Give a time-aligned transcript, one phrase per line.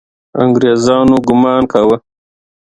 [0.41, 1.97] انګریزان ګمان کاوه.